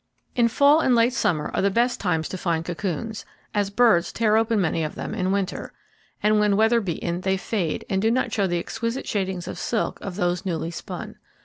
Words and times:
In 0.35 0.47
fall 0.47 0.79
and 0.79 0.95
late 0.95 1.13
summer 1.13 1.51
are 1.53 1.61
the 1.61 1.69
best 1.69 1.99
times 1.99 2.27
to 2.29 2.37
find 2.39 2.65
cocoons, 2.65 3.23
as 3.53 3.69
birds 3.69 4.11
tear 4.11 4.35
open 4.35 4.59
many 4.59 4.83
of 4.83 4.95
them 4.95 5.13
in 5.13 5.31
winter; 5.31 5.73
and 6.23 6.39
when 6.39 6.57
weatherbeaten 6.57 7.21
they 7.21 7.37
fade, 7.37 7.85
and 7.87 8.01
do 8.01 8.09
not 8.09 8.33
show 8.33 8.47
the 8.47 8.57
exquisite 8.57 9.07
shadings 9.07 9.47
of 9.47 9.59
silk 9.59 10.01
of 10.01 10.15
those 10.15 10.43
newly 10.43 10.71
spun. 10.71 11.17